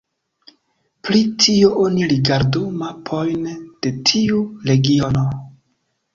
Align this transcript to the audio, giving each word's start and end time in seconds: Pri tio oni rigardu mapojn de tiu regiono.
Pri 1.07 1.19
tio 1.43 1.69
oni 1.83 2.07
rigardu 2.13 2.63
mapojn 2.81 3.45
de 3.59 3.93
tiu 4.11 4.43
regiono. 4.73 5.25